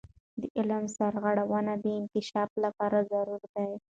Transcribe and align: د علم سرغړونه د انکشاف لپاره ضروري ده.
د 0.41 0.41
علم 0.57 0.83
سرغړونه 0.97 1.73
د 1.83 1.85
انکشاف 1.99 2.51
لپاره 2.65 2.97
ضروري 3.11 3.47
ده. 3.53 3.65